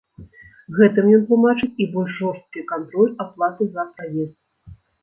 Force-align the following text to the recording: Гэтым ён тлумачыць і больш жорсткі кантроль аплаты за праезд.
Гэтым 0.77 1.11
ён 1.17 1.21
тлумачыць 1.27 1.71
і 1.85 1.89
больш 1.93 2.11
жорсткі 2.25 2.67
кантроль 2.75 3.17
аплаты 3.29 3.63
за 3.79 3.91
праезд. 3.95 4.35